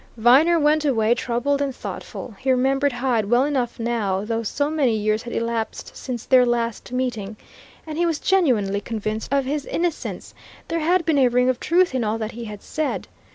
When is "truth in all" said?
11.59-12.17